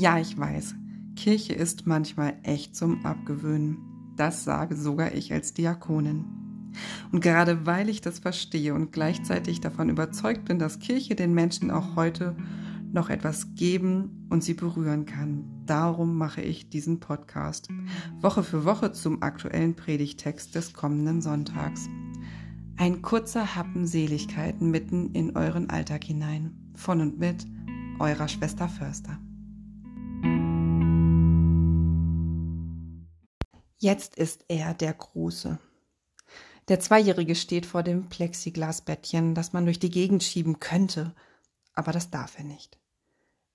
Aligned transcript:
Ja, 0.00 0.18
ich 0.18 0.38
weiß, 0.38 0.76
Kirche 1.14 1.52
ist 1.52 1.86
manchmal 1.86 2.32
echt 2.42 2.74
zum 2.74 3.04
Abgewöhnen. 3.04 3.76
Das 4.16 4.44
sage 4.44 4.74
sogar 4.74 5.12
ich 5.12 5.30
als 5.30 5.52
Diakonin. 5.52 6.24
Und 7.12 7.20
gerade 7.20 7.66
weil 7.66 7.90
ich 7.90 8.00
das 8.00 8.18
verstehe 8.18 8.72
und 8.72 8.92
gleichzeitig 8.92 9.60
davon 9.60 9.90
überzeugt 9.90 10.46
bin, 10.46 10.58
dass 10.58 10.78
Kirche 10.78 11.16
den 11.16 11.34
Menschen 11.34 11.70
auch 11.70 11.96
heute 11.96 12.34
noch 12.90 13.10
etwas 13.10 13.54
geben 13.56 14.26
und 14.30 14.42
sie 14.42 14.54
berühren 14.54 15.04
kann. 15.04 15.44
Darum 15.66 16.16
mache 16.16 16.40
ich 16.40 16.70
diesen 16.70 16.98
Podcast. 16.98 17.68
Woche 18.22 18.42
für 18.42 18.64
Woche 18.64 18.92
zum 18.92 19.22
aktuellen 19.22 19.76
Predigtext 19.76 20.54
des 20.54 20.72
kommenden 20.72 21.20
Sonntags. 21.20 21.90
Ein 22.78 23.02
kurzer 23.02 23.54
Happen 23.54 23.86
Seligkeiten 23.86 24.70
mitten 24.70 25.12
in 25.12 25.36
euren 25.36 25.68
Alltag 25.68 26.04
hinein. 26.04 26.54
Von 26.74 27.02
und 27.02 27.18
mit 27.18 27.44
eurer 27.98 28.28
Schwester 28.28 28.66
Förster. 28.66 29.18
Jetzt 33.82 34.16
ist 34.16 34.44
er 34.48 34.74
der 34.74 34.92
Große. 34.92 35.58
Der 36.68 36.80
Zweijährige 36.80 37.34
steht 37.34 37.64
vor 37.64 37.82
dem 37.82 38.10
Plexiglasbettchen, 38.10 39.34
das 39.34 39.54
man 39.54 39.64
durch 39.64 39.78
die 39.78 39.88
Gegend 39.88 40.22
schieben 40.22 40.60
könnte, 40.60 41.14
aber 41.72 41.90
das 41.90 42.10
darf 42.10 42.36
er 42.36 42.44
nicht. 42.44 42.78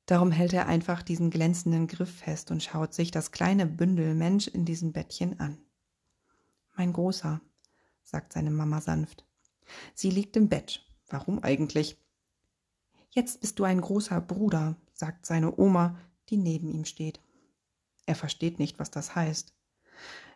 Darum 0.08 0.32
hält 0.32 0.54
er 0.54 0.66
einfach 0.66 1.04
diesen 1.04 1.30
glänzenden 1.30 1.86
Griff 1.86 2.10
fest 2.10 2.50
und 2.50 2.64
schaut 2.64 2.96
sich 2.96 3.12
das 3.12 3.32
kleine 3.32 3.68
Bündel 3.68 4.16
Mensch 4.16 4.48
in 4.48 4.66
diesem 4.66 4.94
Bettchen 4.94 5.40
an. 5.40 5.60
Mein 6.76 6.92
Großer, 6.92 7.40
sagt 8.04 8.34
seine 8.34 8.50
Mama 8.50 8.82
sanft. 8.82 9.26
Sie 9.94 10.10
liegt 10.10 10.36
im 10.38 10.50
Bett. 10.50 10.84
Warum 11.08 11.44
eigentlich? 11.44 12.00
Jetzt 13.12 13.42
bist 13.42 13.60
du 13.60 13.64
ein 13.64 13.80
großer 13.80 14.22
Bruder, 14.22 14.76
sagt 14.92 15.28
seine 15.28 15.56
Oma, 15.56 16.00
die 16.30 16.38
neben 16.38 16.72
ihm 16.72 16.86
steht. 16.86 17.20
Er 18.08 18.16
versteht 18.16 18.58
nicht, 18.58 18.80
was 18.80 18.90
das 18.90 19.14
heißt. 19.14 19.54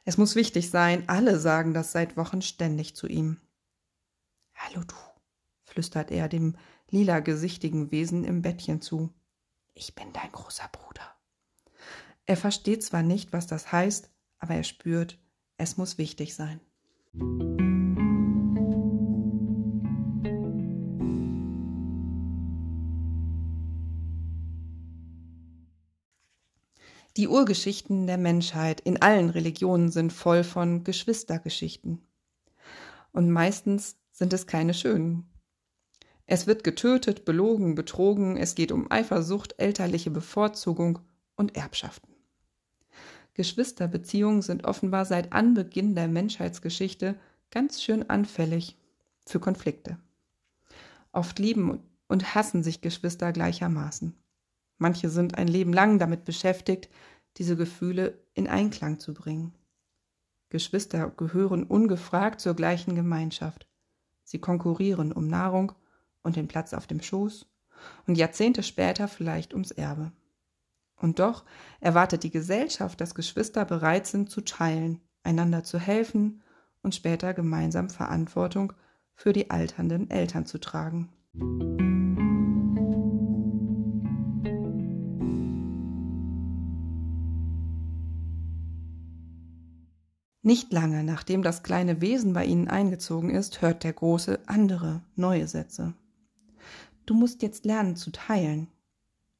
Es 0.06 0.18
muss 0.18 0.36
wichtig 0.36 0.70
sein, 0.70 1.08
alle 1.08 1.40
sagen 1.40 1.74
das 1.74 1.92
seit 1.92 2.18
Wochen 2.18 2.42
ständig 2.42 2.96
zu 2.96 3.08
ihm. 3.08 3.42
Hallo 4.56 4.84
du, 4.84 4.96
flüstert 5.64 6.12
er 6.12 6.28
dem 6.28 6.56
lila 6.90 7.20
gesichtigen 7.20 7.92
Wesen 7.92 8.24
im 8.24 8.42
Bettchen 8.42 8.82
zu 8.82 9.14
ich 9.80 9.96
bin 9.96 10.12
dein 10.12 10.32
großer 10.32 10.70
Bruder. 10.72 11.16
Er 12.26 12.38
versteht 12.38 12.84
zwar 12.84 13.02
nicht, 13.02 13.34
was 13.34 13.48
das 13.48 13.72
heißt, 13.72 14.10
aber 14.40 14.56
er 14.56 14.64
spürt, 14.64 15.18
es 15.58 15.78
muss 15.78 15.98
wichtig 15.98 16.36
sein. 16.36 16.60
Die 27.20 27.28
Urgeschichten 27.28 28.08
der 28.08 28.17
Menschheit 28.17 28.80
in 28.80 29.02
allen 29.02 29.30
Religionen 29.30 29.92
sind 29.92 30.14
voll 30.14 30.45
von 30.45 30.86
Geschwistergeschichten. 30.86 32.00
Und 33.12 33.30
meistens 33.30 33.98
sind 34.14 34.31
es 34.31 34.48
keine 34.48 34.73
schönen. 34.73 35.30
Es 36.28 36.47
wird 36.47 36.64
getötet, 36.64 37.25
belogen, 37.25 37.75
betrogen, 37.75 38.38
es 38.38 38.56
geht 38.56 38.72
um 38.72 38.90
Eifersucht, 38.90 39.56
elterliche 39.58 40.12
Bevorzugung 40.12 41.00
und 41.36 41.58
Erbschaften. 41.58 42.16
Geschwisterbeziehungen 43.34 44.42
sind 44.42 44.64
offenbar 44.64 45.03
seit 45.03 45.34
Anbeginn 45.34 45.95
der 45.95 46.08
Menschheitsgeschichte 46.08 47.20
ganz 47.52 47.84
schön 47.84 48.09
anfällig 48.09 48.78
für 49.25 49.42
Konflikte. 49.42 50.00
Oft 51.12 51.38
lieben 51.38 51.81
und 52.08 52.34
hassen 52.34 52.64
sich 52.64 52.80
Geschwister 52.80 53.34
gleichermaßen. 53.34 54.16
Manche 54.80 55.09
sind 55.09 55.38
ein 55.38 55.47
Leben 55.47 55.73
lang 55.73 55.99
damit 55.99 56.25
beschäftigt, 56.25 56.89
diese 57.38 57.55
Gefühle 57.55 58.17
in 58.33 58.47
Einklang 58.47 58.99
zu 58.99 59.13
bringen. 59.13 59.53
Geschwister 60.49 61.09
gehören 61.12 61.63
ungefragt 61.63 62.40
zur 62.41 62.56
gleichen 62.56 62.95
Gemeinschaft. 62.95 63.68
Sie 64.23 64.39
konkurrieren 64.39 65.12
um 65.12 65.28
Nahrung 65.28 65.73
und 66.23 66.35
den 66.35 66.47
Platz 66.47 66.73
auf 66.73 66.88
dem 66.88 67.01
Schoß 67.01 67.45
und 68.07 68.18
Jahrzehnte 68.18 68.63
später 68.63 69.07
vielleicht 69.07 69.53
ums 69.53 69.72
Erbe. 69.72 70.12
Und 70.95 71.19
doch 71.19 71.45
erwartet 71.79 72.23
die 72.23 72.31
Gesellschaft, 72.31 73.00
dass 73.00 73.16
Geschwister 73.16 73.66
bereit 73.66 74.07
sind 74.07 74.29
zu 74.29 74.41
teilen, 74.41 75.01
einander 75.23 75.63
zu 75.63 75.78
helfen 75.78 76.41
und 76.81 76.95
später 76.95 77.34
gemeinsam 77.34 77.89
Verantwortung 77.89 78.73
für 79.13 79.34
die 79.34 79.50
alternden 79.50 80.09
Eltern 80.09 80.45
zu 80.45 80.59
tragen. 80.59 81.09
Nicht 90.50 90.74
lange 90.74 91.04
nachdem 91.04 91.44
das 91.44 91.62
kleine 91.62 92.02
Wesen 92.02 92.34
bei 92.34 92.44
ihnen 92.44 92.68
eingezogen 92.68 93.30
ist, 93.30 93.62
hört 93.62 93.84
der 93.84 93.94
Große 93.94 94.40
andere, 94.48 95.04
neue 95.16 95.48
Sätze. 95.48 95.94
Du 97.06 97.14
musst 97.14 97.44
jetzt 97.44 97.66
lernen 97.66 97.96
zu 97.96 98.10
teilen. 98.10 98.68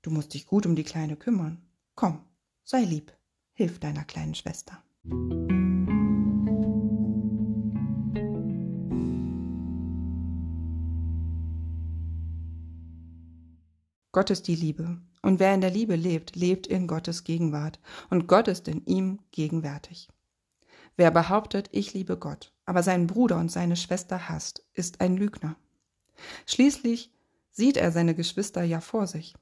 Du 0.03 0.12
musst 0.12 0.36
dich 0.36 0.46
gut 0.46 0.68
um 0.68 0.75
die 0.75 0.84
Kleine 0.84 1.16
kümmern. 1.16 1.64
Komm, 1.96 2.20
sei 2.64 2.84
lieb, 2.84 3.12
hilf 3.53 3.80
deiner 3.80 4.03
kleinen 4.03 4.36
Schwester. 4.36 4.84
Gott 14.12 14.30
ist 14.30 14.47
die 14.47 14.56
Liebe, 14.56 15.02
und 15.24 15.40
wer 15.40 15.56
in 15.56 15.62
der 15.62 15.72
Liebe 15.72 15.96
lebt, 15.96 16.36
lebt 16.36 16.68
in 16.68 16.86
Gottes 16.86 17.24
Gegenwart, 17.24 17.80
und 18.12 18.28
Gott 18.28 18.47
ist 18.47 18.68
in 18.68 18.86
ihm 18.86 19.18
gegenwärtig. 19.31 20.08
Wer 20.99 21.11
behauptet, 21.11 21.69
ich 21.71 21.93
liebe 21.93 22.17
Gott, 22.17 22.51
aber 22.65 22.83
seinen 22.83 23.07
Bruder 23.07 23.37
und 23.37 23.49
seine 23.49 23.77
Schwester 23.77 24.27
hasst, 24.27 24.65
ist 24.73 24.99
ein 24.99 25.15
Lügner. 25.15 25.55
Schließlich 26.45 27.09
sieht 27.51 27.77
er 27.77 27.93
seine 27.93 28.15
Geschwister 28.15 28.63
ja 28.63 28.81
vor 28.81 29.07
sich. 29.07 29.33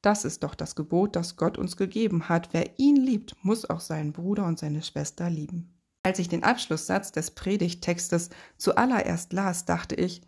Das 0.00 0.24
ist 0.24 0.44
doch 0.44 0.54
das 0.54 0.76
Gebot, 0.76 1.16
das 1.16 1.34
Gott 1.34 1.58
uns 1.58 1.76
gegeben 1.76 2.28
hat. 2.28 2.50
Wer 2.52 2.78
ihn 2.78 2.94
liebt, 2.94 3.34
muss 3.42 3.68
auch 3.68 3.80
seinen 3.80 4.12
Bruder 4.12 4.46
und 4.46 4.60
seine 4.60 4.84
Schwester 4.84 5.28
lieben. 5.28 5.74
Als 6.04 6.20
ich 6.20 6.28
den 6.28 6.44
Abschlusssatz 6.44 7.10
des 7.10 7.32
Predigttextes 7.32 8.30
zuallererst 8.56 9.32
las, 9.32 9.64
dachte 9.64 9.96
ich, 9.96 10.22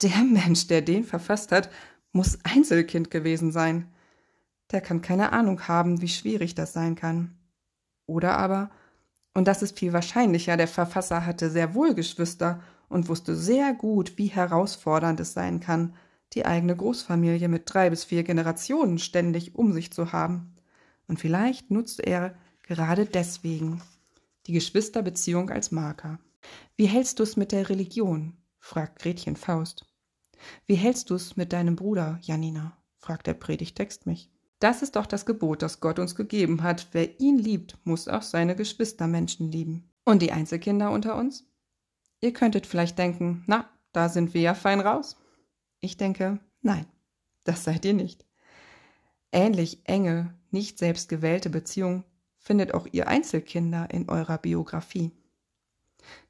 der 0.00 0.22
Mensch, 0.24 0.68
der 0.68 0.80
den 0.80 1.04
verfasst 1.04 1.52
hat, 1.52 1.68
muss 2.12 2.38
Einzelkind 2.44 3.10
gewesen 3.10 3.52
sein. 3.52 3.92
Der 4.70 4.80
kann 4.80 5.02
keine 5.02 5.32
Ahnung 5.32 5.68
haben, 5.68 6.00
wie 6.00 6.08
schwierig 6.08 6.54
das 6.54 6.72
sein 6.72 6.94
kann. 6.94 7.36
Oder 8.06 8.38
aber, 8.38 8.70
und 9.34 9.48
das 9.48 9.62
ist 9.62 9.78
viel 9.78 9.92
wahrscheinlicher, 9.92 10.56
der 10.56 10.68
Verfasser 10.68 11.24
hatte 11.24 11.50
sehr 11.50 11.74
wohl 11.74 11.94
Geschwister 11.94 12.62
und 12.88 13.08
wusste 13.08 13.34
sehr 13.34 13.72
gut, 13.72 14.18
wie 14.18 14.26
herausfordernd 14.26 15.20
es 15.20 15.32
sein 15.32 15.60
kann, 15.60 15.94
die 16.34 16.44
eigene 16.46 16.76
Großfamilie 16.76 17.48
mit 17.48 17.62
drei 17.66 17.90
bis 17.90 18.04
vier 18.04 18.22
Generationen 18.22 18.98
ständig 18.98 19.54
um 19.54 19.72
sich 19.72 19.92
zu 19.92 20.12
haben. 20.12 20.54
Und 21.08 21.20
vielleicht 21.20 21.70
nutzte 21.70 22.02
er 22.02 22.34
gerade 22.62 23.06
deswegen 23.06 23.82
die 24.46 24.52
Geschwisterbeziehung 24.52 25.50
als 25.50 25.70
Marker. 25.70 26.18
Wie 26.76 26.86
hältst 26.86 27.18
du 27.18 27.22
es 27.22 27.36
mit 27.36 27.52
der 27.52 27.68
Religion? 27.68 28.34
fragt 28.58 29.00
Gretchen 29.00 29.36
Faust. 29.36 29.86
Wie 30.66 30.74
hältst 30.74 31.10
du 31.10 31.14
es 31.14 31.36
mit 31.36 31.52
deinem 31.52 31.76
Bruder, 31.76 32.18
Janina? 32.22 32.76
fragt 32.98 33.26
der 33.26 33.34
Predigtext 33.34 34.06
mich. 34.06 34.31
Das 34.62 34.80
ist 34.80 34.94
doch 34.94 35.06
das 35.06 35.26
Gebot, 35.26 35.60
das 35.60 35.80
Gott 35.80 35.98
uns 35.98 36.14
gegeben 36.14 36.62
hat. 36.62 36.86
Wer 36.92 37.18
ihn 37.18 37.36
liebt, 37.36 37.76
muss 37.82 38.06
auch 38.06 38.22
seine 38.22 38.54
Geschwistermenschen 38.54 39.50
lieben. 39.50 39.90
Und 40.04 40.22
die 40.22 40.30
Einzelkinder 40.30 40.92
unter 40.92 41.16
uns? 41.16 41.44
Ihr 42.20 42.32
könntet 42.32 42.68
vielleicht 42.68 42.96
denken, 42.96 43.42
na, 43.48 43.68
da 43.90 44.08
sind 44.08 44.34
wir 44.34 44.40
ja 44.40 44.54
fein 44.54 44.78
raus. 44.78 45.16
Ich 45.80 45.96
denke, 45.96 46.38
nein, 46.60 46.86
das 47.42 47.64
seid 47.64 47.84
ihr 47.84 47.94
nicht. 47.94 48.24
Ähnlich 49.32 49.80
enge, 49.82 50.32
nicht 50.52 50.78
selbst 50.78 51.08
gewählte 51.08 51.50
Beziehung 51.50 52.04
findet 52.38 52.72
auch 52.72 52.86
ihr 52.92 53.08
Einzelkinder 53.08 53.90
in 53.90 54.08
eurer 54.08 54.38
Biografie. 54.38 55.10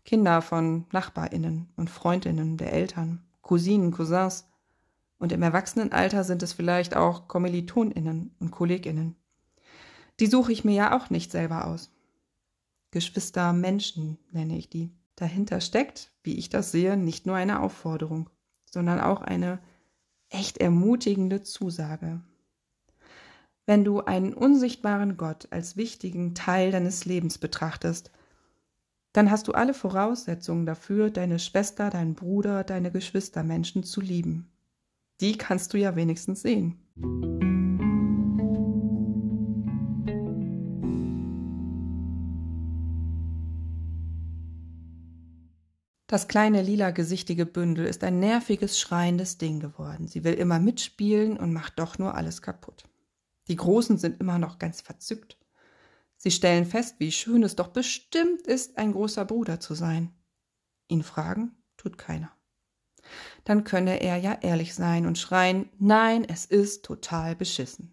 Kinder 0.06 0.40
von 0.40 0.86
Nachbarinnen 0.90 1.70
und 1.76 1.90
Freundinnen 1.90 2.56
der 2.56 2.72
Eltern, 2.72 3.22
Cousinen, 3.42 3.90
Cousins 3.90 4.46
und 5.22 5.32
im 5.32 5.42
Erwachsenenalter 5.42 6.24
sind 6.24 6.42
es 6.42 6.52
vielleicht 6.52 6.94
auch 6.94 7.28
Kommilitoninnen 7.28 8.34
und 8.38 8.50
Kolleginnen. 8.50 9.16
Die 10.20 10.26
suche 10.26 10.52
ich 10.52 10.64
mir 10.64 10.74
ja 10.74 10.96
auch 10.96 11.08
nicht 11.08 11.32
selber 11.32 11.66
aus. 11.66 11.90
Geschwister 12.90 13.54
Menschen 13.54 14.18
nenne 14.30 14.58
ich 14.58 14.68
die. 14.68 14.90
Dahinter 15.16 15.62
steckt, 15.62 16.12
wie 16.22 16.36
ich 16.36 16.50
das 16.50 16.72
sehe, 16.72 16.98
nicht 16.98 17.24
nur 17.24 17.36
eine 17.36 17.60
Aufforderung 17.60 18.28
sondern 18.72 19.00
auch 19.00 19.20
eine 19.20 19.60
echt 20.30 20.58
ermutigende 20.58 21.42
Zusage. 21.42 22.20
Wenn 23.66 23.84
du 23.84 24.00
einen 24.00 24.34
unsichtbaren 24.34 25.16
Gott 25.16 25.46
als 25.50 25.76
wichtigen 25.76 26.34
Teil 26.34 26.72
deines 26.72 27.04
Lebens 27.04 27.38
betrachtest, 27.38 28.10
dann 29.12 29.30
hast 29.30 29.46
du 29.46 29.52
alle 29.52 29.74
Voraussetzungen 29.74 30.64
dafür, 30.64 31.10
deine 31.10 31.38
Schwester, 31.38 31.90
deinen 31.90 32.14
Bruder, 32.14 32.64
deine 32.64 32.90
Geschwistermenschen 32.90 33.84
zu 33.84 34.00
lieben 34.00 34.51
die 35.22 35.38
kannst 35.38 35.72
du 35.72 35.78
ja 35.78 35.94
wenigstens 35.94 36.42
sehen. 36.42 36.78
Das 46.08 46.28
kleine 46.28 46.60
lila 46.60 46.90
gesichtige 46.90 47.46
Bündel 47.46 47.86
ist 47.86 48.04
ein 48.04 48.18
nerviges, 48.18 48.78
schreiendes 48.78 49.38
Ding 49.38 49.60
geworden. 49.60 50.08
Sie 50.08 50.24
will 50.24 50.34
immer 50.34 50.58
mitspielen 50.58 51.38
und 51.38 51.54
macht 51.54 51.78
doch 51.78 51.98
nur 51.98 52.16
alles 52.16 52.42
kaputt. 52.42 52.84
Die 53.48 53.56
Großen 53.56 53.96
sind 53.96 54.20
immer 54.20 54.38
noch 54.38 54.58
ganz 54.58 54.82
verzückt. 54.82 55.38
Sie 56.16 56.30
stellen 56.30 56.66
fest, 56.66 56.96
wie 56.98 57.12
schön 57.12 57.44
es 57.44 57.56
doch 57.56 57.68
bestimmt 57.68 58.42
ist, 58.42 58.76
ein 58.76 58.92
großer 58.92 59.24
Bruder 59.24 59.58
zu 59.58 59.74
sein. 59.74 60.12
Ihn 60.88 61.02
fragen 61.02 61.52
tut 61.76 61.96
keiner. 61.96 62.30
Dann 63.44 63.64
könne 63.64 64.00
er 64.00 64.16
ja 64.16 64.38
ehrlich 64.40 64.74
sein 64.74 65.06
und 65.06 65.18
schreien, 65.18 65.68
nein, 65.78 66.24
es 66.24 66.44
ist 66.44 66.84
total 66.84 67.34
beschissen. 67.34 67.90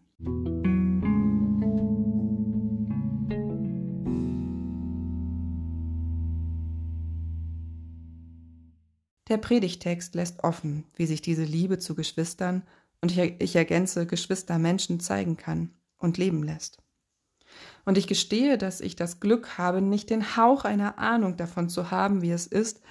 Der 9.30 9.38
Predigtext 9.38 10.16
lässt 10.16 10.44
offen, 10.44 10.86
wie 10.95 11.06
sich 11.06 11.22
diese 11.22 11.44
Liebe 11.44 11.77
zu 11.77 11.94
Geschwistern 11.94 12.63
und 13.01 13.15
ich, 13.15 13.56
ergänze 13.56 14.07
Geschwistermenschen 14.07 15.00
zeigen 15.00 15.38
kann 15.38 15.69
und 16.00 16.18
leben 16.18 16.44
lässt. 16.44 16.80
Und 17.86 17.98
ich 17.98 18.07
gestehe, 18.07 18.57
dass 18.57 18.81
ich 18.81 18.95
das 18.95 19.19
Glück 19.19 19.57
habe, 19.57 19.81
nicht 19.81 20.10
den 20.10 20.36
Hauch 20.36 20.65
einer 20.65 20.98
Ahnung 20.98 21.38
davon 21.38 21.69
zu 21.69 21.92
haben, 21.92 22.22
wie 22.22 22.31
es 22.31 22.48
ist, 22.48 22.81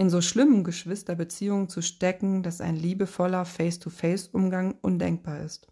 in 0.00 0.08
so 0.08 0.22
schlimmen 0.22 0.64
Geschwisterbeziehungen 0.64 1.68
zu 1.68 1.82
stecken, 1.82 2.42
dass 2.42 2.62
ein 2.62 2.74
liebevoller 2.74 3.44
Face-to-Face-Umgang 3.44 4.76
undenkbar 4.80 5.40
ist. 5.40 5.66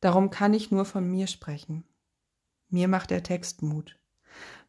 Darum 0.00 0.30
kann 0.30 0.54
ich 0.54 0.70
nur 0.70 0.86
von 0.86 1.10
mir 1.10 1.26
sprechen. 1.26 1.84
Mir 2.70 2.88
macht 2.88 3.10
der 3.10 3.22
Text 3.22 3.60
Mut, 3.60 3.98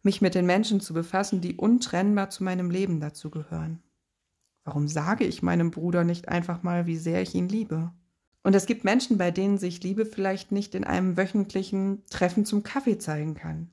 mich 0.04 0.20
mit 0.20 0.36
den 0.36 0.46
Menschen 0.46 0.82
zu 0.82 0.94
befassen, 0.94 1.40
die 1.40 1.56
untrennbar 1.56 2.30
zu 2.30 2.44
meinem 2.44 2.70
Leben 2.70 3.00
dazu 3.00 3.30
gehören. 3.30 3.82
Warum 4.66 4.90
sage 4.90 5.24
ich 5.24 5.42
meinem 5.42 5.72
Bruder 5.72 6.04
nicht 6.04 6.28
einfach 6.28 6.62
mal, 6.62 6.88
wie 6.88 6.98
sehr 6.98 7.22
ich 7.22 7.36
ihn 7.36 7.48
liebe? 7.48 7.94
Und 8.44 8.54
es 8.54 8.66
gibt 8.66 8.84
Menschen, 8.84 9.18
bei 9.18 9.32
denen 9.32 9.58
sich 9.58 9.82
Liebe 9.82 10.06
vielleicht 10.06 10.52
nicht 10.52 10.76
in 10.76 10.84
einem 10.84 11.16
wöchentlichen 11.16 12.04
Treffen 12.10 12.44
zum 12.44 12.64
Kaffee 12.64 12.98
zeigen 12.98 13.34
kann. 13.34 13.70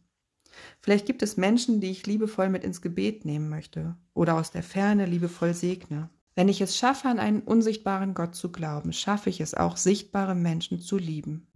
Vielleicht 0.81 1.07
gibt 1.07 1.23
es 1.23 1.37
Menschen, 1.37 1.81
die 1.81 1.91
ich 1.91 2.07
liebevoll 2.07 2.49
mit 2.49 2.65
ins 2.65 2.83
Gebet 2.83 3.25
nehmen 3.25 3.49
möchte 3.49 3.97
oder 4.15 4.37
aus 4.37 4.51
der 4.51 4.63
Ferne 4.63 5.07
liebevoll 5.07 5.55
segne. 5.55 6.11
Wenn 6.35 6.49
ich 6.49 6.61
es 6.61 6.77
schaffe, 6.77 7.09
an 7.09 7.19
einen 7.19 7.43
unsichtbaren 7.43 8.15
Gott 8.15 8.35
zu 8.35 8.51
glauben, 8.51 8.93
schaffe 8.93 9.29
ich 9.29 9.41
es 9.41 9.55
auch, 9.55 9.77
sichtbare 9.77 10.35
Menschen 10.35 10.81
zu 10.81 10.97
lieben. 10.97 11.47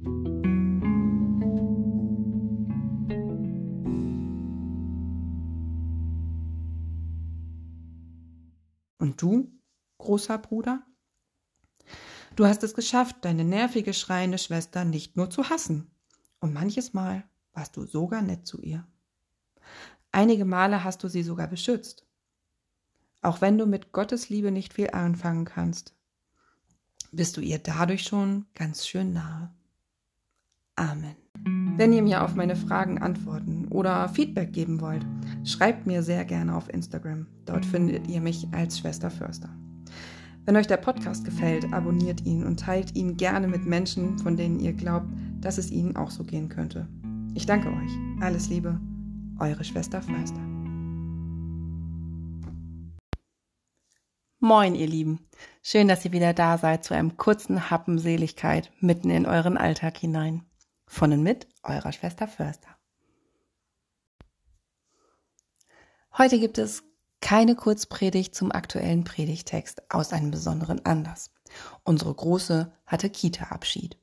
Und 8.99 9.23
du, 9.23 9.51
großer 9.99 10.37
Bruder? 10.37 10.83
Du 12.35 12.45
hast 12.45 12.63
es 12.63 12.75
geschafft, 12.75 13.17
deine 13.23 13.45
nervige, 13.45 13.95
schreiende 13.95 14.37
Schwester 14.37 14.85
nicht 14.85 15.17
nur 15.17 15.31
zu 15.31 15.49
hassen. 15.49 15.91
Und 16.41 16.53
manches 16.53 16.93
Mal 16.93 17.25
warst 17.57 17.77
du 17.77 17.87
sogar 17.87 18.23
nett 18.23 18.47
zu 18.47 18.61
ihr. 18.61 18.87
Einige 20.13 20.45
Male 20.45 20.85
hast 20.85 21.03
du 21.03 21.09
sie 21.09 21.23
sogar 21.23 21.49
beschützt. 21.49 22.07
Auch 23.23 23.41
wenn 23.41 23.59
du 23.59 23.67
mit 23.67 23.93
Gottes 23.93 24.29
Liebe 24.29 24.51
nicht 24.51 24.75
viel 24.75 24.91
anfangen 24.91 25.45
kannst, 25.45 25.95
bist 27.13 27.37
du 27.37 27.41
ihr 27.41 27.59
dadurch 27.59 28.03
schon 28.03 28.47
ganz 28.55 28.87
schön 28.87 29.13
nahe. 29.13 29.51
Amen. 30.77 31.17
Wenn 31.77 31.93
ihr 31.93 32.03
mir 32.03 32.23
auf 32.23 32.35
meine 32.35 32.57
Fragen 32.57 32.99
antworten 32.99 33.69
oder 33.69 34.09
Feedback 34.11 34.53
geben 34.53 34.81
wollt, 34.81 35.05
schreibt 35.45 35.87
mir 35.87 36.03
sehr 36.03 36.25
gerne 36.25 36.55
auf 36.55 36.73
Instagram. 36.73 37.27
Dort 37.47 37.65
findet 37.65 38.07
ihr 38.09 38.21
mich 38.21 38.47
als 38.53 38.79
Schwester 38.79 39.11
Förster. 39.11 39.55
Wenn 40.45 40.57
euch 40.57 40.67
der 40.67 40.77
Podcast 40.77 41.25
gefällt, 41.25 41.73
abonniert 41.73 42.25
ihn 42.25 42.45
und 42.45 42.61
teilt 42.61 42.95
ihn 42.95 43.17
gerne 43.17 43.49
mit 43.49 43.65
Menschen, 43.65 44.19
von 44.19 44.37
denen 44.37 44.61
ihr 44.61 44.75
glaubt, 44.75 45.09
dass 45.41 45.59
es 45.59 45.71
ihnen 45.71 45.97
auch 45.97 46.11
so 46.11 46.25
gehen 46.25 46.49
könnte. 46.49 46.87
Ich 47.37 47.45
danke 47.45 47.69
euch. 47.69 47.91
Alles 48.23 48.49
Liebe, 48.49 48.81
eure 49.39 49.63
Schwester 49.63 50.01
Förster. 50.01 50.41
Moin, 54.39 54.75
ihr 54.75 54.87
Lieben. 54.87 55.29
Schön, 55.63 55.87
dass 55.87 56.03
ihr 56.07 56.13
wieder 56.13 56.33
da 56.33 56.57
seid 56.57 56.83
zu 56.83 56.95
einem 56.95 57.19
kurzen 57.19 57.69
Happen 57.69 57.99
Seligkeit 57.99 58.73
mitten 58.81 59.11
in 59.11 59.27
euren 59.27 59.59
Alltag 59.59 59.99
hinein. 59.99 60.47
Von 60.87 61.13
und 61.13 61.23
mit 61.23 61.47
eurer 61.63 61.93
Schwester 61.93 62.27
Förster. 62.27 62.71
Heute 66.17 66.39
gibt 66.39 66.57
es 66.57 66.85
keine 67.21 67.55
Kurzpredigt 67.55 68.35
zum 68.35 68.51
aktuellen 68.51 69.05
Predigtext 69.05 69.83
aus 69.91 70.15
einem 70.15 70.31
besonderen 70.31 70.87
Anlass. 70.87 71.35
Unsere 71.85 72.15
Große 72.15 72.73
hatte 72.87 73.11
Kita-Abschied. 73.11 73.99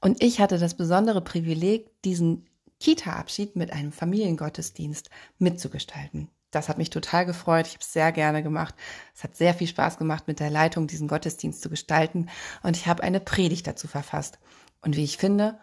Und 0.00 0.20
ich 0.20 0.40
hatte 0.40 0.58
das 0.58 0.76
besondere 0.76 1.20
Privileg, 1.20 2.02
diesen 2.02 2.48
Kita-Abschied 2.82 3.54
mit 3.54 3.72
einem 3.72 3.92
Familiengottesdienst 3.92 5.08
mitzugestalten. 5.38 6.28
Das 6.50 6.68
hat 6.68 6.78
mich 6.78 6.90
total 6.90 7.24
gefreut. 7.26 7.68
Ich 7.68 7.74
habe 7.74 7.82
es 7.82 7.92
sehr 7.92 8.10
gerne 8.10 8.42
gemacht. 8.42 8.74
Es 9.14 9.22
hat 9.22 9.36
sehr 9.36 9.54
viel 9.54 9.68
Spaß 9.68 9.98
gemacht, 9.98 10.26
mit 10.26 10.40
der 10.40 10.50
Leitung 10.50 10.88
diesen 10.88 11.06
Gottesdienst 11.06 11.62
zu 11.62 11.70
gestalten. 11.70 12.28
Und 12.64 12.76
ich 12.76 12.88
habe 12.88 13.04
eine 13.04 13.20
Predigt 13.20 13.68
dazu 13.68 13.86
verfasst. 13.86 14.40
Und 14.80 14.96
wie 14.96 15.04
ich 15.04 15.16
finde, 15.16 15.60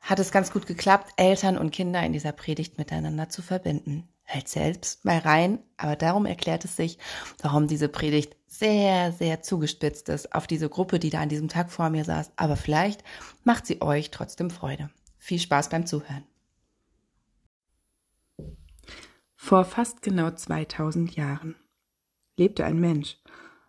hat 0.00 0.18
es 0.18 0.32
ganz 0.32 0.52
gut 0.52 0.66
geklappt, 0.66 1.12
Eltern 1.16 1.56
und 1.56 1.70
Kinder 1.70 2.02
in 2.02 2.12
dieser 2.12 2.32
Predigt 2.32 2.78
miteinander 2.78 3.28
zu 3.28 3.42
verbinden. 3.42 4.08
Hält 4.24 4.48
selbst 4.48 5.04
mal 5.04 5.18
rein, 5.18 5.60
aber 5.76 5.94
darum 5.94 6.26
erklärt 6.26 6.64
es 6.64 6.74
sich, 6.74 6.98
warum 7.42 7.68
diese 7.68 7.88
Predigt 7.88 8.36
sehr, 8.48 9.12
sehr 9.12 9.40
zugespitzt 9.40 10.08
ist 10.08 10.34
auf 10.34 10.48
diese 10.48 10.68
Gruppe, 10.68 10.98
die 10.98 11.10
da 11.10 11.20
an 11.20 11.28
diesem 11.28 11.46
Tag 11.46 11.70
vor 11.70 11.90
mir 11.90 12.04
saß. 12.04 12.32
Aber 12.34 12.56
vielleicht 12.56 13.04
macht 13.44 13.66
sie 13.66 13.82
euch 13.82 14.10
trotzdem 14.10 14.50
Freude. 14.50 14.90
Viel 15.16 15.38
Spaß 15.38 15.68
beim 15.68 15.86
Zuhören. 15.86 16.24
Vor 19.46 19.64
fast 19.64 20.02
genau 20.02 20.32
2000 20.32 21.14
Jahren 21.14 21.54
lebte 22.36 22.64
ein 22.64 22.80
Mensch 22.80 23.16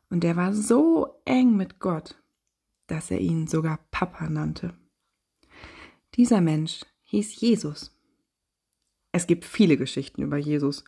und 0.09 0.23
der 0.23 0.35
war 0.35 0.51
so 0.51 1.21
eng 1.23 1.55
mit 1.55 1.79
Gott, 1.79 2.15
dass 2.87 3.11
er 3.11 3.19
ihn 3.19 3.45
sogar 3.45 3.77
Papa 3.91 4.27
nannte. 4.27 4.73
Dieser 6.15 6.41
Mensch 6.41 6.83
hieß 7.03 7.39
Jesus. 7.39 7.95
Es 9.11 9.27
gibt 9.27 9.45
viele 9.45 9.77
Geschichten 9.77 10.23
über 10.23 10.37
Jesus. 10.37 10.83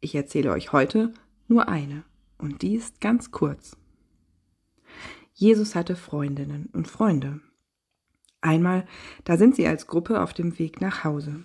Ich 0.00 0.14
erzähle 0.14 0.52
euch 0.52 0.70
heute 0.70 1.14
nur 1.48 1.70
eine, 1.70 2.04
und 2.36 2.60
die 2.60 2.74
ist 2.74 3.00
ganz 3.00 3.30
kurz. 3.30 3.74
Jesus 5.32 5.74
hatte 5.74 5.96
Freundinnen 5.96 6.68
und 6.74 6.88
Freunde. 6.88 7.40
Einmal, 8.42 8.86
da 9.24 9.38
sind 9.38 9.56
sie 9.56 9.66
als 9.66 9.86
Gruppe 9.86 10.20
auf 10.20 10.34
dem 10.34 10.58
Weg 10.58 10.82
nach 10.82 11.04
Hause. 11.04 11.42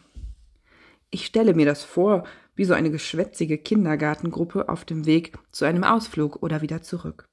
Ich 1.09 1.25
stelle 1.25 1.53
mir 1.53 1.65
das 1.65 1.85
vor, 1.85 2.25
wie 2.55 2.65
so 2.65 2.73
eine 2.73 2.91
geschwätzige 2.91 3.57
Kindergartengruppe 3.57 4.69
auf 4.69 4.85
dem 4.85 5.05
Weg 5.05 5.37
zu 5.51 5.65
einem 5.65 5.83
Ausflug 5.83 6.41
oder 6.41 6.61
wieder 6.61 6.81
zurück. 6.81 7.29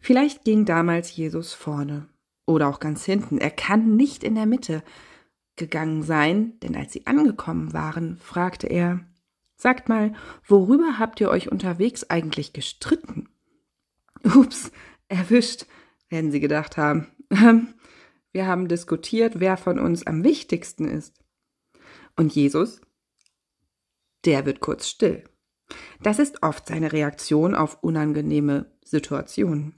Vielleicht 0.00 0.44
ging 0.44 0.64
damals 0.64 1.14
Jesus 1.14 1.52
vorne 1.52 2.08
oder 2.46 2.68
auch 2.68 2.80
ganz 2.80 3.04
hinten. 3.04 3.38
Er 3.38 3.50
kann 3.50 3.96
nicht 3.96 4.24
in 4.24 4.34
der 4.34 4.46
Mitte 4.46 4.82
gegangen 5.56 6.02
sein, 6.02 6.58
denn 6.60 6.76
als 6.76 6.92
sie 6.92 7.06
angekommen 7.06 7.72
waren, 7.72 8.18
fragte 8.18 8.66
er, 8.66 9.00
Sagt 9.56 9.88
mal, 9.88 10.12
worüber 10.46 10.98
habt 10.98 11.20
ihr 11.20 11.30
euch 11.30 11.50
unterwegs 11.50 12.10
eigentlich 12.10 12.52
gestritten? 12.52 13.28
Ups, 14.24 14.72
erwischt, 15.08 15.66
werden 16.08 16.32
sie 16.32 16.40
gedacht 16.40 16.76
haben. 16.76 17.06
Wir 18.32 18.46
haben 18.46 18.68
diskutiert, 18.68 19.38
wer 19.38 19.56
von 19.56 19.78
uns 19.78 20.06
am 20.06 20.24
wichtigsten 20.24 20.86
ist. 20.86 21.14
Und 22.16 22.34
Jesus? 22.34 22.80
Der 24.24 24.46
wird 24.46 24.60
kurz 24.60 24.88
still. 24.88 25.24
Das 26.02 26.18
ist 26.18 26.42
oft 26.42 26.66
seine 26.66 26.92
Reaktion 26.92 27.54
auf 27.54 27.82
unangenehme 27.82 28.66
Situationen. 28.84 29.74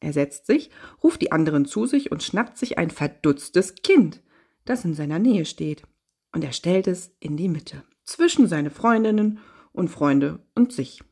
Er 0.00 0.12
setzt 0.12 0.46
sich, 0.46 0.70
ruft 1.02 1.22
die 1.22 1.32
anderen 1.32 1.64
zu 1.64 1.86
sich 1.86 2.10
und 2.10 2.22
schnappt 2.22 2.58
sich 2.58 2.76
ein 2.76 2.90
verdutztes 2.90 3.76
Kind, 3.76 4.20
das 4.64 4.84
in 4.84 4.94
seiner 4.94 5.18
Nähe 5.18 5.44
steht, 5.44 5.84
und 6.32 6.44
er 6.44 6.52
stellt 6.52 6.86
es 6.86 7.14
in 7.20 7.36
die 7.36 7.48
Mitte, 7.48 7.82
zwischen 8.04 8.48
seine 8.48 8.70
Freundinnen 8.70 9.38
und 9.72 9.88
Freunde 9.88 10.40
und 10.54 10.72
sich. 10.72 11.02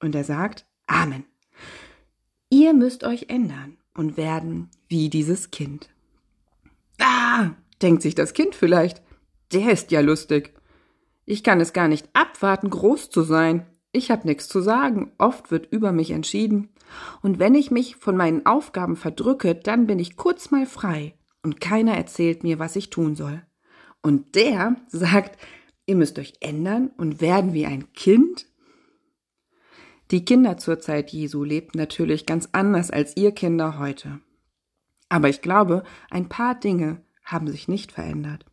Und 0.00 0.14
er 0.14 0.24
sagt, 0.24 0.66
Amen. 0.86 1.24
Ihr 2.50 2.74
müsst 2.74 3.04
euch 3.04 3.26
ändern 3.28 3.78
und 3.94 4.16
werden 4.16 4.70
wie 4.88 5.08
dieses 5.08 5.50
Kind. 5.50 5.88
Ah, 7.00 7.50
denkt 7.80 8.02
sich 8.02 8.14
das 8.14 8.34
Kind 8.34 8.54
vielleicht, 8.54 9.02
der 9.52 9.72
ist 9.72 9.90
ja 9.90 10.00
lustig. 10.00 10.52
Ich 11.24 11.44
kann 11.44 11.60
es 11.60 11.72
gar 11.72 11.88
nicht 11.88 12.08
abwarten, 12.14 12.70
groß 12.70 13.10
zu 13.10 13.22
sein. 13.22 13.66
Ich 13.92 14.10
hab 14.10 14.24
nix 14.24 14.48
zu 14.48 14.60
sagen, 14.60 15.12
oft 15.18 15.50
wird 15.50 15.72
über 15.72 15.92
mich 15.92 16.10
entschieden. 16.10 16.70
Und 17.22 17.38
wenn 17.38 17.54
ich 17.54 17.70
mich 17.70 17.96
von 17.96 18.16
meinen 18.16 18.46
Aufgaben 18.46 18.96
verdrücke, 18.96 19.54
dann 19.54 19.86
bin 19.86 19.98
ich 19.98 20.16
kurz 20.16 20.50
mal 20.50 20.66
frei 20.66 21.14
und 21.42 21.60
keiner 21.60 21.96
erzählt 21.96 22.42
mir, 22.42 22.58
was 22.58 22.76
ich 22.76 22.90
tun 22.90 23.14
soll. 23.14 23.42
Und 24.02 24.34
der 24.34 24.76
sagt, 24.88 25.40
ihr 25.86 25.96
müsst 25.96 26.18
euch 26.18 26.34
ändern 26.40 26.90
und 26.96 27.20
werden 27.20 27.52
wie 27.52 27.66
ein 27.66 27.92
Kind? 27.92 28.46
Die 30.10 30.24
Kinder 30.24 30.58
zur 30.58 30.78
Zeit 30.78 31.10
Jesu 31.10 31.42
lebten 31.42 31.78
natürlich 31.78 32.26
ganz 32.26 32.48
anders 32.52 32.90
als 32.90 33.16
ihr 33.16 33.32
Kinder 33.32 33.78
heute. 33.78 34.20
Aber 35.08 35.28
ich 35.28 35.40
glaube, 35.40 35.84
ein 36.10 36.28
paar 36.28 36.54
Dinge 36.54 37.02
haben 37.24 37.48
sich 37.48 37.68
nicht 37.68 37.92
verändert. 37.92 38.44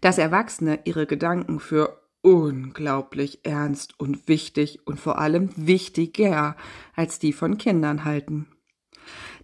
Dass 0.00 0.18
Erwachsene 0.18 0.80
ihre 0.84 1.06
Gedanken 1.06 1.60
für 1.60 2.00
unglaublich 2.26 3.44
ernst 3.44 4.00
und 4.00 4.26
wichtig 4.26 4.80
und 4.84 4.98
vor 4.98 5.18
allem 5.18 5.50
wichtiger 5.54 6.56
als 6.96 7.20
die 7.20 7.32
von 7.32 7.56
Kindern 7.56 8.04
halten. 8.04 8.48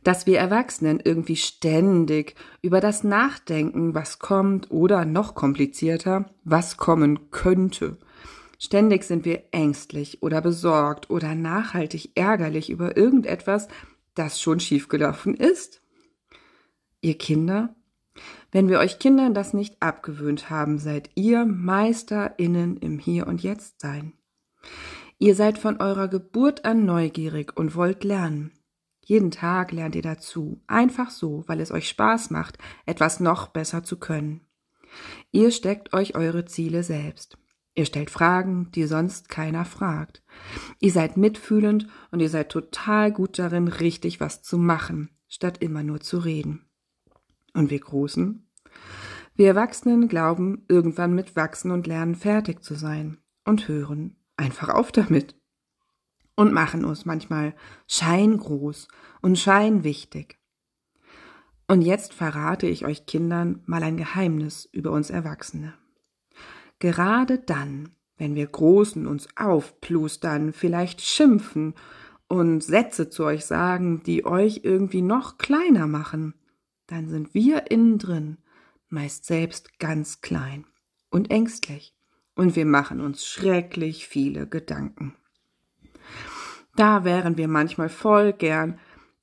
Dass 0.03 0.27
wir 0.27 0.39
Erwachsenen 0.41 0.99
irgendwie 0.99 1.37
ständig 1.37 2.35
über 2.61 2.81
das 2.81 3.05
Nachdenken, 3.05 3.95
was 3.95 4.19
kommt 4.19 4.73
oder 4.73 5.05
noch 5.05 5.37
komplizierter, 5.37 6.35
was 6.43 6.77
kommen 6.77 7.31
könnte. 7.31 7.99
Ständig 8.59 9.05
sind 9.05 9.25
wir 9.25 9.45
ängstlich 9.53 10.23
oder 10.23 10.41
besorgt 10.41 11.09
oder 11.09 11.37
nachhaltig 11.37 12.13
ärgerlich 12.17 12.69
über 12.69 12.97
irgendetwas, 12.97 13.69
das 14.15 14.41
schon 14.41 14.59
schiefgelaufen 14.59 15.35
ist. 15.35 15.83
Ihr 17.01 17.17
Kinder 17.17 17.77
wenn 18.53 18.69
wir 18.69 18.79
euch 18.79 18.99
Kindern 18.99 19.33
das 19.35 19.55
nicht 19.55 19.81
abgewöhnt 19.81 20.51
haben, 20.51 20.79
seid 20.79 21.11
ihr 21.15 21.47
MeisterInnen 21.47 22.77
im 22.77 22.99
Hier 22.99 23.27
und 23.27 23.43
Jetzt 23.43 23.81
sein. 23.81 24.13
Ihr 25.19 25.35
seid 25.35 25.57
von 25.57 25.81
eurer 25.81 26.09
Geburt 26.09 26.65
an 26.65 26.85
neugierig 26.85 27.57
und 27.57 27.75
wollt 27.75 28.05
lernen. 28.05 28.53
Jeden 29.05 29.31
Tag 29.31 29.73
lernt 29.73 29.97
ihr 29.97 30.03
dazu, 30.03 30.61
einfach 30.67 31.11
so, 31.11 31.45
weil 31.47 31.61
es 31.61 31.73
euch 31.73 31.89
Spaß 31.89 32.31
macht, 32.31 32.59
etwas 32.87 33.21
noch 33.21 33.49
besser 33.49 33.83
zu 33.83 33.99
können. 33.99 34.43
Ihr 35.31 35.51
steckt 35.51 35.95
euch 35.95 36.15
eure 36.15 36.45
Ziele 36.45 36.83
selbst. 36.83 37.39
Ihr 37.75 37.87
stellt 37.87 38.11
Fragen, 38.11 38.71
die 38.73 38.85
sonst 38.85 39.31
keiner 39.31 39.65
fragt. 39.65 40.23
Ihr 40.79 40.93
seid 40.93 41.17
mitfühlend 41.17 41.89
und 42.11 42.21
ihr 42.21 42.29
seid 42.29 42.51
total 42.51 43.11
gut 43.13 43.39
darin, 43.39 43.69
richtig 43.69 44.21
was 44.21 44.43
zu 44.43 44.59
machen, 44.59 45.09
statt 45.27 45.59
immer 45.63 45.83
nur 45.83 46.01
zu 46.01 46.19
reden. 46.19 46.67
Und 47.55 47.71
wir 47.71 47.81
Großen? 47.81 48.49
Wir 49.35 49.49
Erwachsenen 49.49 50.09
glauben, 50.09 50.65
irgendwann 50.69 51.15
mit 51.15 51.37
Wachsen 51.37 51.71
und 51.71 51.87
Lernen 51.87 52.15
fertig 52.15 52.63
zu 52.63 52.75
sein 52.75 53.19
und 53.45 53.69
hören 53.69 54.17
einfach 54.37 54.69
auf 54.69 54.93
damit. 54.93 55.37
Und 56.35 56.53
machen 56.53 56.85
uns 56.85 57.05
manchmal 57.05 57.55
scheingroß 57.89 58.89
und 59.21 59.39
scheinwichtig. 59.39 60.39
Und 61.69 61.83
jetzt 61.83 62.15
verrate 62.15 62.67
ich 62.67 62.85
euch 62.85 63.07
Kindern 63.07 63.63
mal 63.67 63.83
ein 63.83 63.97
Geheimnis 63.97 64.69
über 64.73 64.91
uns 64.93 65.11
Erwachsene. 65.11 65.75
Gerade 66.79 67.39
dann, 67.39 67.91
wenn 68.17 68.35
wir 68.35 68.47
Großen 68.47 69.07
uns 69.07 69.29
aufplustern, 69.37 70.53
vielleicht 70.53 71.01
schimpfen 71.01 71.75
und 72.29 72.63
Sätze 72.63 73.09
zu 73.09 73.25
euch 73.25 73.45
sagen, 73.45 74.03
die 74.05 74.25
euch 74.25 74.61
irgendwie 74.65 75.03
noch 75.03 75.39
kleiner 75.39 75.87
machen, 75.87 76.35
dann 76.93 77.09
sind 77.09 77.35
wir 77.35 77.71
innen 77.71 77.99
drin 77.99 78.39
meist 78.93 79.25
selbst 79.25 79.79
ganz 79.79 80.21
klein 80.21 80.67
und 81.11 81.31
ängstlich 81.31 81.95
und 82.35 82.55
wir 82.55 82.67
machen 82.67 83.01
uns 83.01 83.27
schrecklich 83.27 84.07
viele 84.07 84.47
Gedanken. 84.47 85.17
Da 86.77 87.05
wären 87.05 87.37
wir 87.37 87.49
manchmal 87.49 87.89
voll 87.89 88.33
gern 88.33 88.79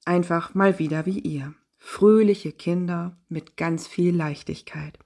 einfach 0.05 0.55
mal 0.55 0.79
wieder 0.79 1.05
wie 1.05 1.19
ihr, 1.19 1.53
fröhliche 1.77 2.51
Kinder 2.51 3.17
mit 3.27 3.57
ganz 3.57 3.87
viel 3.87 4.15
Leichtigkeit. 4.15 4.97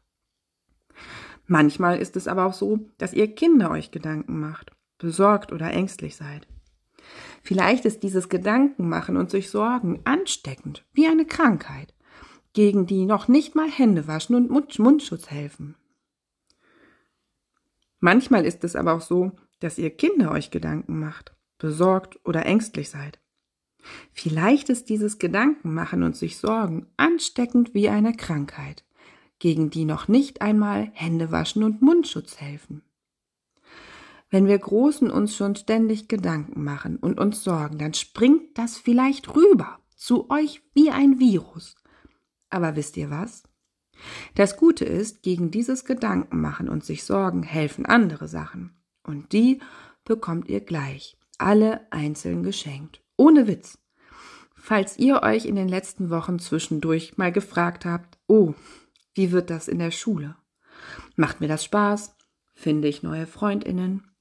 Manchmal 1.46 2.00
ist 2.00 2.15
es 2.15 2.29
aber 2.29 2.46
auch 2.46 2.53
so, 2.53 2.89
dass 2.98 3.13
ihr 3.13 3.36
Kinder 3.36 3.72
euch 3.72 3.91
Gedanken 3.91 4.39
macht, 4.39 4.72
besorgt 4.98 5.51
oder 5.51 5.72
ängstlich 5.72 6.15
seid. 6.15 6.48
Vielleicht 7.41 7.84
ist 7.84 8.03
dieses 8.03 8.29
Gedankenmachen 8.29 9.17
und 9.17 9.29
sich 9.29 9.50
Sorgen 9.50 10.00
ansteckend, 10.05 10.86
wie 10.93 11.08
eine 11.08 11.25
Krankheit 11.25 11.92
gegen 12.53 12.86
die 12.86 13.05
noch 13.05 13.27
nicht 13.27 13.55
mal 13.55 13.69
Hände 13.69 14.07
waschen 14.07 14.36
und 14.50 14.79
Mundschutz 14.79 15.29
helfen. 15.29 15.75
Manchmal 18.00 18.45
ist 18.45 18.63
es 18.63 18.75
aber 18.75 18.93
auch 18.93 19.01
so, 19.01 19.31
dass 19.60 19.77
ihr 19.77 19.89
Kinder 19.89 20.31
euch 20.31 20.51
Gedanken 20.51 21.00
macht, 21.00 21.36
besorgt 21.57 22.19
oder 22.25 22.45
ängstlich 22.45 22.89
seid. 22.89 23.19
Vielleicht 24.12 24.69
ist 24.69 24.89
dieses 24.89 25.19
Gedankenmachen 25.19 26.03
und 26.03 26.15
sich 26.15 26.38
Sorgen 26.38 26.88
ansteckend 26.98 27.74
wie 27.74 27.89
eine 27.89 28.13
Krankheit, 28.13 28.86
gegen 29.39 29.69
die 29.69 29.86
noch 29.86 30.07
nicht 30.07 30.41
einmal 30.41 30.91
Hände 30.93 31.31
waschen 31.31 31.63
und 31.63 31.81
Mundschutz 31.81 32.38
helfen. 32.38 32.83
Wenn 34.29 34.48
wir 34.48 34.57
Großen 34.57 35.12
uns 35.12 35.36
schon 35.36 35.55
ständig 35.55 36.07
Gedanken 36.07 36.63
machen 36.63 36.98
und 36.98 37.19
uns 37.19 37.43
sorgen, 37.43 37.77
dann 37.77 37.93
springt 37.93 38.57
das 38.57 38.77
vielleicht 38.77 39.36
rüber 39.36 39.79
zu 39.95 40.29
euch 40.29 40.62
wie 40.74 40.89
ein 40.89 41.19
Virus. 41.19 41.75
Aber 42.53 42.75
wisst 42.75 42.98
ihr 42.98 43.10
was? 43.10 43.41
Das 44.36 44.57
Gute 44.57 44.86
ist, 44.86 45.24
gegen 45.24 45.50
dieses 45.50 45.86
Gedankenmachen 45.86 46.69
und 46.69 46.86
sich 46.86 47.03
Sorgen 47.03 47.41
helfen 47.41 47.88
andere 47.88 48.27
Sachen. 48.27 48.77
Und 49.01 49.33
die 49.33 49.60
bekommt 50.05 50.50
ihr 50.50 50.62
gleich, 50.62 51.17
alle 51.39 51.91
einzeln 51.91 52.43
geschenkt. 52.43 53.01
Ohne 53.17 53.48
Witz. 53.48 53.79
Falls 54.55 55.00
ihr 55.00 55.24
euch 55.24 55.45
in 55.45 55.55
den 55.55 55.67
letzten 55.67 56.12
Wochen 56.12 56.38
zwischendurch 56.38 57.17
mal 57.17 57.31
gefragt 57.31 57.86
habt, 57.86 58.19
oh, 58.27 58.53
wie 59.15 59.31
wird 59.31 59.50
das 59.50 59.67
in 59.67 59.79
der 59.79 59.91
Schule? 59.91 60.36
Macht 61.15 61.41
mir 61.41 61.48
das 61.48 61.63
Spaß? 61.63 62.15
Finde 62.53 62.88
ich 62.88 63.01
neue 63.01 63.25
Freundinnen? 63.25 64.12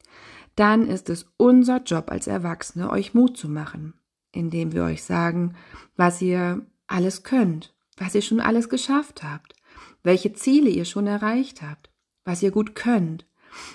Dann 0.57 0.87
ist 0.87 1.11
es 1.11 1.27
unser 1.37 1.83
Job 1.83 2.11
als 2.11 2.29
Erwachsene, 2.29 2.89
euch 2.89 3.13
Mut 3.13 3.37
zu 3.37 3.51
machen, 3.51 3.93
indem 4.33 4.73
wir 4.73 4.85
euch 4.85 5.03
sagen, 5.03 5.55
was 5.97 6.23
ihr 6.23 6.65
alles 6.87 7.25
könnt 7.25 7.75
was 7.97 8.15
ihr 8.15 8.23
schon 8.23 8.41
alles 8.41 8.69
geschafft 8.69 9.23
habt, 9.23 9.55
welche 10.03 10.33
Ziele 10.33 10.71
ihr 10.71 10.85
schon 10.85 11.07
erreicht 11.07 11.63
habt, 11.63 11.91
was 12.25 12.43
ihr 12.43 12.51
gut 12.51 12.75
könnt, 12.75 13.27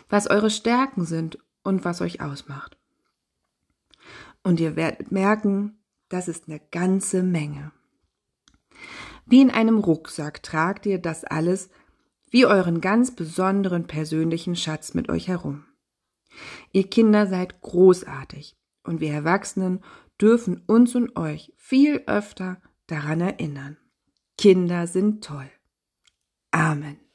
was 0.09 0.29
eure 0.29 0.49
Stärken 0.49 1.05
sind 1.05 1.37
und 1.63 1.85
was 1.85 2.01
euch 2.01 2.21
ausmacht. 2.21 2.77
Und 4.43 4.59
ihr 4.59 4.75
werdet 4.75 5.11
merken, 5.11 5.79
das 6.09 6.27
ist 6.27 6.47
eine 6.47 6.61
ganze 6.71 7.23
Menge. 7.23 7.71
Wie 9.25 9.41
in 9.41 9.51
einem 9.51 9.79
Rucksack 9.79 10.41
tragt 10.41 10.85
ihr 10.85 10.99
das 10.99 11.25
alles 11.25 11.69
wie 12.29 12.45
euren 12.45 12.81
ganz 12.81 13.15
besonderen 13.15 13.87
persönlichen 13.87 14.55
Schatz 14.55 14.93
mit 14.93 15.09
euch 15.09 15.27
herum. 15.27 15.65
Ihr 16.71 16.89
Kinder 16.89 17.27
seid 17.27 17.61
großartig 17.61 18.55
und 18.83 19.01
wir 19.01 19.11
Erwachsenen 19.11 19.83
dürfen 20.19 20.63
uns 20.65 20.95
und 20.95 21.15
euch 21.17 21.53
viel 21.57 22.03
öfter 22.05 22.61
daran 22.87 23.21
erinnern. 23.21 23.77
Kinder 24.37 24.87
sind 24.87 25.23
toll. 25.23 25.49
Amen. 26.51 27.06